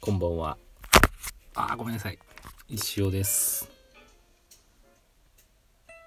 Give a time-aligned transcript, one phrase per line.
[0.00, 0.56] ばんは。
[1.54, 2.18] あ、ごめんなさい。
[2.68, 3.70] 石尾です。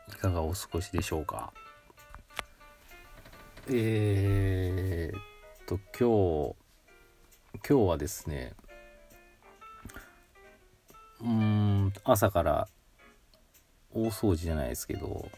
[0.09, 1.53] いかがお過ごしでしょうか？
[3.69, 5.21] えー、っ
[5.67, 8.53] と、今日、今日はですね、
[11.21, 12.67] うーん、朝から
[13.94, 15.30] 大掃除じゃないですけど、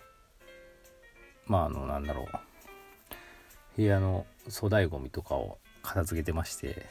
[1.45, 2.27] まあ、あの、なんだろう。
[3.75, 6.85] 部屋の粗大ごみとかを片付けてまして、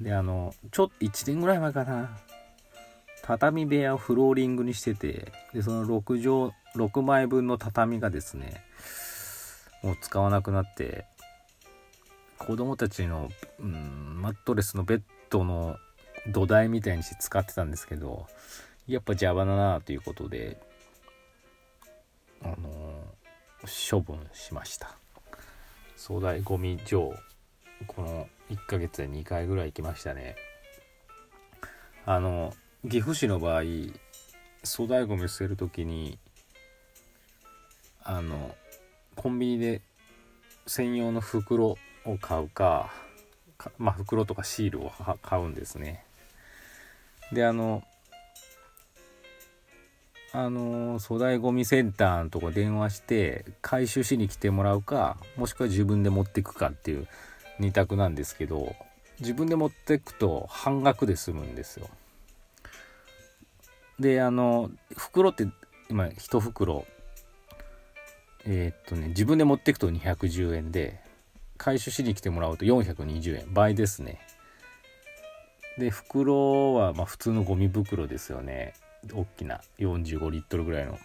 [0.00, 2.18] で、あの、ちょっと1年ぐらい前かな。
[3.22, 8.64] 畳部屋をフローリングにしてて、で、その6畳、6枚分の畳がですね、
[9.82, 11.04] もう使わなくなって、
[12.38, 15.76] 子供たちの、うん、マットレスのベッドの
[16.28, 18.26] 土台みたいにして使ってたんですけど、
[18.88, 20.60] やっぱ邪魔だなということで、
[22.42, 23.14] あの
[23.90, 24.96] 処分しました。
[25.96, 27.14] 粗大ゴミ場
[27.86, 30.36] この1ヶ月で2回ぐらい行きましたね。
[32.04, 33.62] あの岐阜市の場合
[34.64, 36.18] 粗大ごみ捨てる時に
[38.02, 38.54] あの
[39.14, 39.80] コンビニで
[40.66, 42.92] 専用の袋を買うか
[43.78, 46.04] まあ袋とかシールを買うんですね。
[47.32, 47.82] であの
[50.34, 57.06] あの粗大ごみセンターのとこ電話して回収しに来てもらうかもしくは自分で持ってくかっていう
[57.60, 58.74] 2択なんですけど
[59.20, 61.88] 自分で持ってくと半額で済むんですよ。
[64.00, 65.46] であの袋って
[65.88, 66.86] 今1袋。
[68.44, 71.00] えーっとね自分で持ってくと210円で
[71.56, 73.54] 回収しに来てもらうと420円。
[73.54, 74.20] 倍ですね。
[75.78, 78.74] で袋はまあ普通のゴミ袋ですよね。
[79.12, 79.60] 大きな。
[79.78, 80.98] 45リットルぐらいの。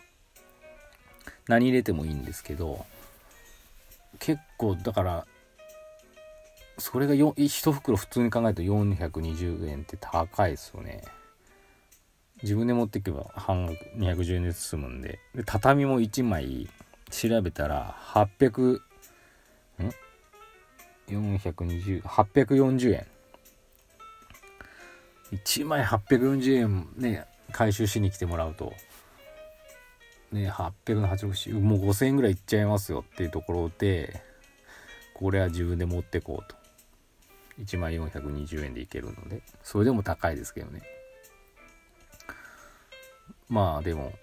[1.47, 2.85] 何入れてもいいんですけど
[4.19, 5.27] 結構だから
[6.77, 11.03] それがよ1袋普通に考えると420円って高いですよね。
[12.43, 15.19] 自分で持っていけば半額210円で済むんで。
[15.33, 16.69] で畳も1枚
[17.09, 18.81] 調べたら800ん
[21.07, 23.07] ？420 840円。
[25.31, 28.73] 1枚840円ね回収しに来てもらうと。
[30.31, 34.21] ね800の86もう5000円ぐらいいっちゃいますよっていうところで
[35.15, 36.56] これは自分で持ってこうと。
[37.59, 40.81] 1枚420円でいけるのでそれでも高いですけどね。
[43.49, 44.13] まあでも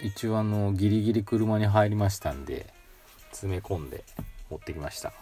[0.00, 2.72] 一応あのギリギリ車に入りましたんで
[3.30, 4.04] 詰め込んで
[4.50, 5.12] 持ってきました。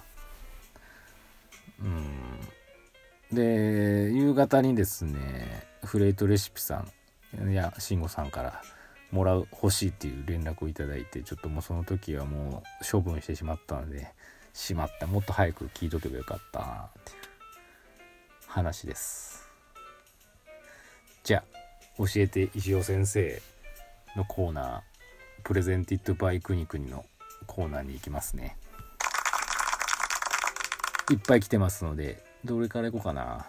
[1.80, 2.40] うん。
[3.32, 6.84] で夕方にですねフレートレシピさ
[7.44, 8.62] んや慎吾さんから
[9.12, 14.12] もらう欲しいっていう連絡をいただいてちょっともうその時はもう処分してしまったので
[14.52, 15.06] しまった。
[15.06, 16.60] もっと早く聞いとけばよかった。
[16.60, 17.18] なっていう
[18.46, 19.48] 話です。
[21.22, 21.60] じゃあ
[21.98, 23.42] 教えて石尾先生
[24.16, 24.80] のコーナー
[25.42, 27.04] プレゼンティッドバイクニクニの
[27.46, 28.56] コーナーに行きますね。
[31.10, 33.46] いっぱい来てますのでどれからいこうかな。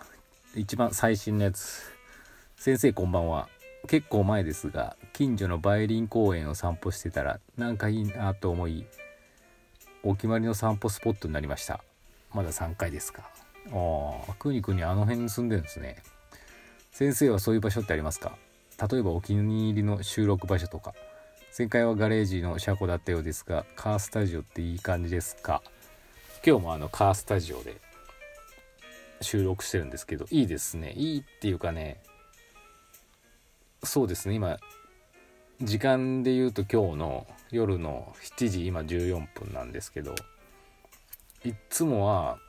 [0.55, 1.91] 一番最新のやつ。
[2.57, 3.47] 先生こんばんは。
[3.87, 8.85] 結構前ですが近所の梅林公園を散歩してたらなんかいいなと思い
[10.03, 11.83] お決まりの散歩スポットになりました。
[12.33, 13.29] まだ3回ですか。
[13.71, 15.97] ああくにくにあの辺に住んでるんですね。
[16.91, 18.37] 先生はそういう場所ってありますか？
[18.91, 20.93] 例えばお気に入りの収録場所とか。
[21.57, 25.61] 前回はガレージの車庫だったようですがカースタジオっていい感じですか？
[26.45, 27.75] 今日もあのカースタジオで
[29.19, 30.93] 収録してるんですけどいいですね。
[30.95, 32.01] いいっていうかね。
[33.83, 34.35] そうですね。
[34.35, 34.57] 今
[35.63, 40.15] 時間で言うと今日の夜の7時今14分なんですけど
[41.45, 42.39] いっつもは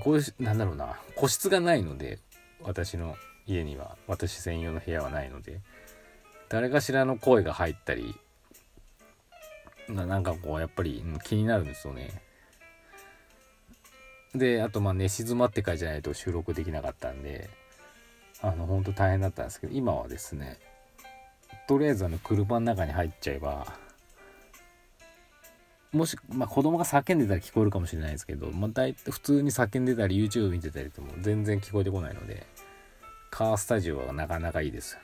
[0.00, 2.18] こうなんだろうな個室がないので
[2.62, 3.16] 私の
[3.46, 5.60] 家には私専用の部屋はないので
[6.48, 8.14] 誰かしらの声が入ったり
[9.88, 12.22] ななんかこうやっぱり気になるんですよね。
[14.34, 17.48] であとまあ寝静まってからじゃないと収録できなかったんで
[18.40, 20.58] あの本当大変だったんですけど今はですね
[21.66, 23.66] とりあえずあの車の中に入っちゃえば
[25.92, 32.46] もし、まあ、子供が叫んでたら聞こえるかもしれないですけど、まあ、大体普通に叫んでたり YouTube 見てたりとも全然聞こえてこないので
[33.30, 34.98] カースタジオはなかなかいいです。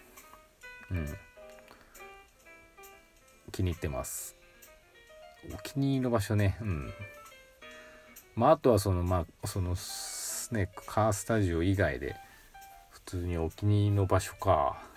[0.91, 1.07] うん。
[3.51, 4.37] 気に入ってます。
[5.53, 6.57] お気に入りの場所ね。
[6.63, 6.91] うん。
[8.35, 9.75] まああとはそのまあその
[10.53, 12.17] ねカースタジオ以外で
[12.91, 14.92] 普通にお気に入りの場所か。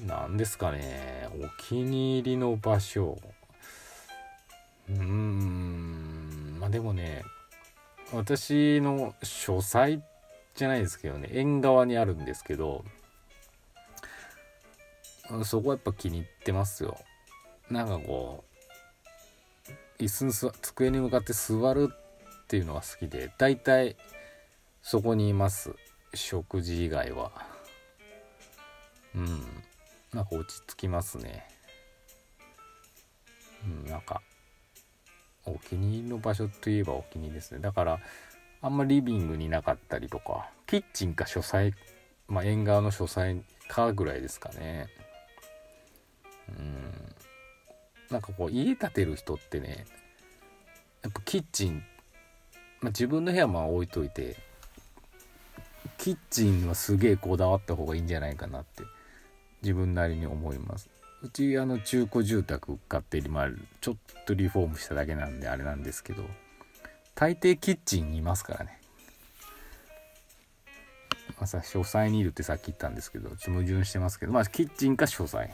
[0.00, 1.28] なんですかね。
[1.40, 3.18] お気に入りの場所。
[4.88, 6.58] うーん。
[6.58, 7.24] まあでもね
[8.12, 10.02] 私の書斎
[10.54, 12.84] じゃないですけどね縁側にあるんですけど
[15.44, 16.98] そこはやっぱ気に入ってますよ。
[17.70, 18.44] なんかこ
[19.98, 23.96] う椅子に座机に向かって座るっていうのが好きで大体
[24.82, 25.74] そこにいます。
[26.12, 27.32] 食事以外は。
[29.14, 29.42] うん。
[30.14, 31.46] なんか落ち着きますね。
[33.64, 34.22] うんなんか
[35.44, 37.60] お気に入りの場所といえばお気に入りですね。
[37.60, 38.00] だから
[38.62, 41.74] あんまリビングになかったりとかキッチンか書斎
[42.28, 44.86] まあ縁側の書斎かぐらいですかね。
[46.48, 47.14] うん。
[48.10, 49.86] なんかこう家建てる人ってね
[51.02, 51.82] やっぱキッチン、
[52.80, 54.36] まあ、自分の部屋も置いといて
[55.98, 58.84] キッチンはすげえこだわった方がいいんじゃないかなって。
[59.64, 60.90] 自分なりに思います。
[61.22, 63.48] うちあの中古住宅買ってまあ
[63.80, 63.96] ちょっ
[64.26, 66.22] とリフォームしただけなんであれなんですけど
[67.14, 68.78] 大抵キッチンにいますからね。
[71.38, 75.48] まあさ書斎にいるってさっき言ったんですけどちょっと矛盾してますけどまあキッチンか書斎。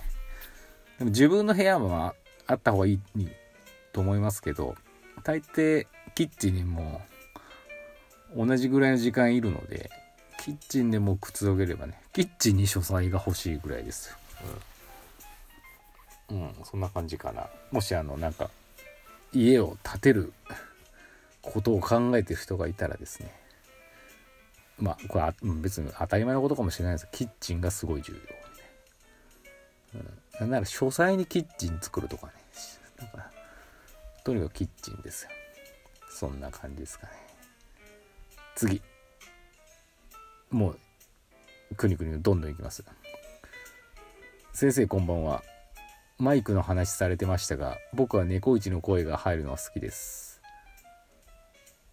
[0.99, 2.17] でも自分の部屋は
[2.49, 3.01] あった方がいい
[3.93, 4.75] と思いますけど
[5.23, 5.87] 大抵
[6.17, 7.01] キッチンにも
[8.37, 9.89] 同じぐらいの時間いるので
[10.41, 14.17] キッチンでもくつろげればねキッチンに書斎が欲しいぐらいです
[16.31, 17.47] うん、うん、そんな感じかな。
[17.71, 18.51] もしあのなんか
[19.33, 20.33] 家を建てる
[21.43, 23.33] ことを考えてる人がいたらですね。
[24.79, 27.07] まあこれは別に当たり前のことかもしれないです。
[27.07, 28.13] けどキッチンがすごい重
[29.95, 32.33] 要、うん、なんなら書斎にキッチン作るとかね。
[32.97, 33.31] だから
[34.25, 35.31] とにかくキッチンですよ。
[36.11, 37.13] そんな感じですかね。
[38.55, 38.83] 次
[40.51, 40.75] も
[41.71, 42.85] うくにくにどんどんいきます。
[44.53, 45.45] 先生こんばんは。
[46.19, 50.41] マイクの話されてましたが僕は猫一の声が入るのは好きです。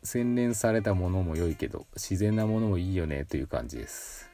[0.01, 4.29] 洗練されたものも良いけど自然なものもいいよねという感じです。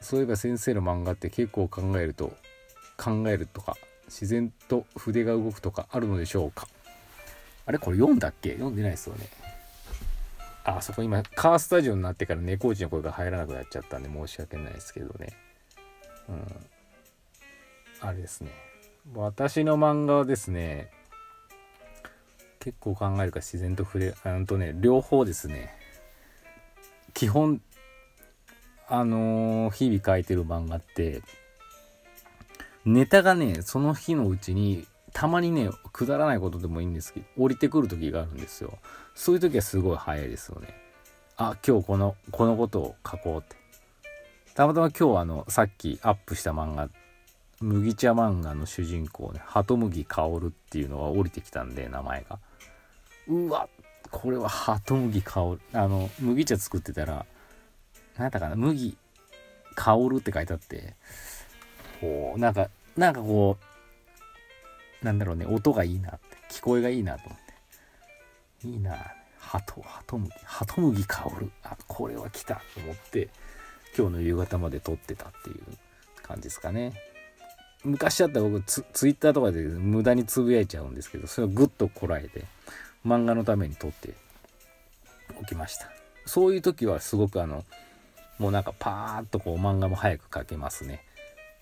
[0.00, 2.32] そういえば先生の漫画って結構考えると
[2.96, 3.76] 考えるとか
[4.06, 6.68] 自然と筆が動くとかあるのでしょうか？
[7.66, 8.52] あれこれ読んだっけ？
[8.52, 9.26] 読んでないですよね。
[10.76, 15.28] あそこ今カースタジオになってから猫内の声が入らなくなっちゃったんで申し訳ないですけどね。
[16.28, 16.46] うん。
[18.00, 18.50] あれですね。
[19.14, 20.90] 私の漫画はですね
[22.60, 25.74] 結構考えるか自然と触れうんとね両方ですね。
[27.14, 27.62] 基本
[28.88, 31.22] あのー、日々書いてる漫画って
[32.84, 34.86] ネタがねその日のうちに
[35.18, 38.78] たまにねくだらないことでもいいんですけど降りてくる時があるんですよ。
[39.16, 40.68] そういう時はすごい早いですよね。
[41.36, 43.56] あ今日このこのことを書こうって。
[44.54, 46.88] たまたま今日あのさっきアップした漫画
[47.60, 52.38] 麦茶漫画の主人公ね鳩麦薫っていうのが降りてきたんで名前が。
[53.26, 53.68] うわ
[54.12, 57.26] これは鳩麦薫あの麦茶作ってたら
[58.14, 58.96] 何やったかな麦
[59.74, 60.94] 薫って書いてあって。
[62.00, 63.77] こうなんかなんかこう
[65.02, 68.68] なんだろうね音がいいなって聞こえがいいなと思って。
[68.68, 68.96] いいな
[69.38, 71.50] 鳩鳩麦鳩麦香る。
[71.62, 73.28] あこれは来たと思って
[73.96, 75.62] 今日の夕方まで撮ってたっていう
[76.22, 76.92] 感じですかね。
[77.84, 82.44] 昔だったら僕ツツイッターとかで無駄につぶやいちゃうんですけどそれをグッとこらえて
[83.06, 84.14] 漫画のために撮って
[85.40, 85.88] おきました。
[86.26, 87.64] そういう時はすごくあの
[88.38, 91.04] もうなんかパーッとこう漫画も早く描けますね。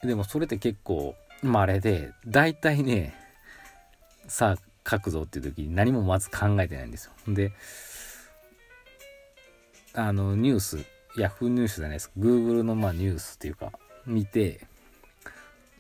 [0.03, 3.15] でもそれって結構稀で大体ね
[4.29, 7.35] さあ書くぞっていう時に何もまず考えてないんですよ。
[7.35, 7.53] で
[9.95, 10.79] あのニュース
[11.17, 12.09] ヤフーニュースじゃないです。
[12.09, 13.73] か Google のまあニュースっていうか
[14.05, 14.61] 見て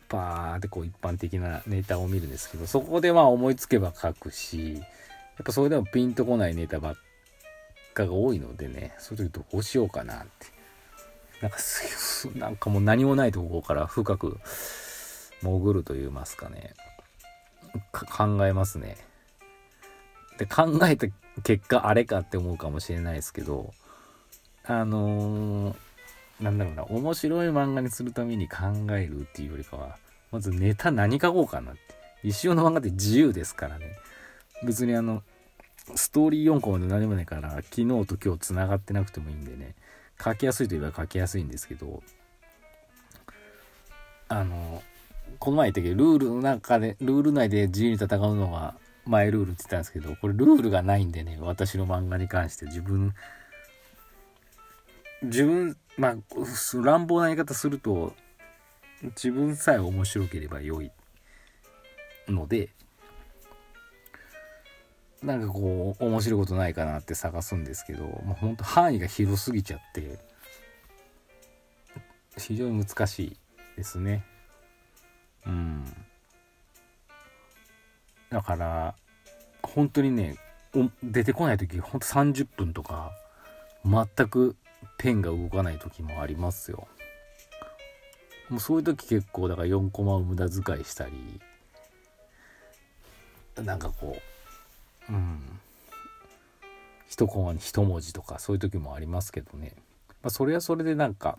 [0.08, 4.84] パーってこう一般的なネタを見るんですけどそこでまあ思いつけば書くしやっ
[5.44, 6.94] ぱそれでもピンとこないネタばっ
[7.92, 10.56] かが多いのでねそういう時どうしようかなって。
[11.42, 11.58] なんか
[12.34, 14.38] なんかもう何もないところから深く
[15.42, 16.72] 潜ると言いますかね。
[17.78, 18.96] 考えますね。
[20.38, 21.06] で考えた
[21.42, 23.72] 結果あれかって思うかもしれないですけど
[24.64, 25.76] あのー、
[26.40, 28.56] なんだろうな面白い漫画にするために考
[28.90, 29.96] えるっていうよりかは
[30.30, 31.80] まずネタ何書こうかなって。
[32.22, 33.96] 一生の漫画って自由ですからね。
[34.64, 35.22] 別にあの
[35.94, 39.74] ストーリー4個まで何もないから昨日と今日つながってなくてもいいんでね。
[40.22, 42.02] 書きやすいといえば書きやすいんですけど
[44.28, 44.82] あの
[45.38, 48.74] この前言ったけどルールの中でルール内で自由に戦うのが
[49.06, 53.14] 前ルールって言ったんですけどこれルールがないんでね私の漫画に関して自分
[55.22, 56.16] 自分まあ
[56.82, 58.14] 乱暴な言い方すると
[59.02, 60.90] 自分さえ面白ければ良い
[62.28, 62.70] ので
[65.22, 70.18] なんかこう面白いことないかなって探すんですけど、まあ、ほんと範囲が広すぎちゃって
[72.38, 73.36] 非常に難しい
[73.76, 74.24] ですね。
[75.46, 75.84] うん。
[78.30, 78.94] だから
[79.62, 80.36] 本当にね
[81.02, 83.12] 出てこない時ほんと30分とか
[83.84, 84.56] 全く
[84.98, 86.88] ペンが動かない時もありますよ。
[88.48, 91.40] もうそういう時結構だから4コマを無駄遣いしたり
[93.64, 94.16] なんかこ
[95.08, 95.60] ううん。
[97.08, 99.72] 一コマに一文字とかそういう時もありますけどね、
[100.22, 101.38] まあ、それはそれでなんか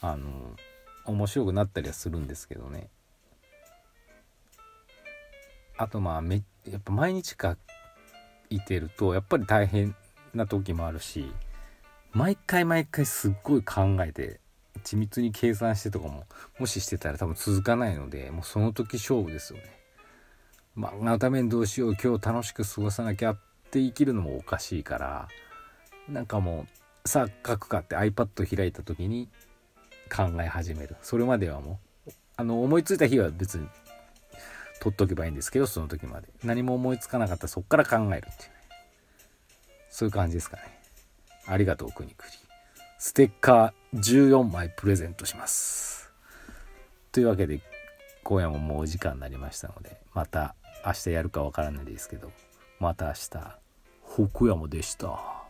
[0.00, 0.28] あの
[1.04, 2.88] 面白くなったりはするんですけどね
[5.76, 7.56] あとまあめやっぱ毎日書
[8.50, 9.96] いてるとやっぱり大変
[10.34, 11.32] な時もあるし
[12.12, 14.40] 毎回毎回すっごい考えて
[14.84, 16.24] 緻密に計算してとかも
[16.58, 19.64] もししてたら多分続かないのでもうその時勝負ですよね。
[20.76, 23.38] 漫画のためにどうしよう今日楽しく過ごさなきゃっ
[23.70, 25.28] て生きるのもおかしいから
[26.08, 26.66] なんかも
[27.04, 29.28] うさあ書くかって iPad 開いた時に
[30.14, 30.96] 考え始める。
[31.02, 32.10] それまではもう。
[32.36, 33.66] あの思いついた日は別に
[34.80, 36.28] 取っとけばいいんですけどその時まで。
[36.44, 38.56] 何も思いつかなかったらそっから考えるっていうね。
[39.90, 40.62] そういう感じですかね。
[41.46, 42.32] ありがとうくにくり。
[42.98, 46.10] ステッカー14枚プレゼントします。
[47.10, 47.60] というわけで
[48.22, 50.54] 今夜ももうお時間になりましたのでまた
[50.86, 52.30] 明日やるかわからないですけど
[52.78, 53.62] また明日。
[54.14, 55.41] 福山でした。